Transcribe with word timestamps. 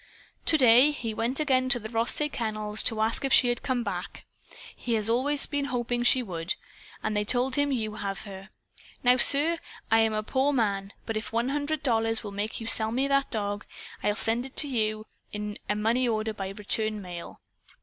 "To 0.47 0.57
day 0.57 0.89
he 0.89 1.13
went 1.13 1.39
again 1.39 1.69
to 1.69 1.77
the 1.77 1.87
Rothsay 1.87 2.27
Kennels 2.27 2.81
to 2.85 2.99
ask 3.01 3.23
if 3.23 3.31
she 3.31 3.49
had 3.49 3.61
come 3.61 3.83
back. 3.83 4.25
He 4.75 4.95
has 4.95 5.07
always 5.07 5.45
been 5.45 5.65
hoping 5.65 6.01
she 6.01 6.23
would. 6.23 6.55
And 7.03 7.15
they 7.15 7.23
told 7.23 7.53
him 7.55 7.71
you 7.71 7.93
have 7.93 8.23
her. 8.23 8.49
Now, 9.03 9.17
sir, 9.17 9.59
I 9.91 9.99
am 9.99 10.13
a 10.13 10.23
poor 10.23 10.53
man, 10.53 10.91
but 11.05 11.17
if 11.17 11.31
one 11.31 11.49
hundred 11.49 11.83
dollars 11.83 12.23
will 12.23 12.31
make 12.31 12.59
you 12.59 12.65
sell 12.65 12.91
me 12.91 13.07
that 13.09 13.29
dog, 13.29 13.63
I'll 14.01 14.15
send 14.15 14.43
it 14.47 14.55
to 14.55 14.67
you 14.67 15.05
in 15.33 15.59
a 15.69 15.75
money 15.75 16.07
order 16.07 16.33
by 16.33 16.49
return 16.49 16.99
mail. 17.03 17.39